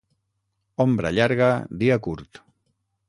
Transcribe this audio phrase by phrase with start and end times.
[0.85, 1.51] Ombra llarga,
[1.83, 2.45] dia curt.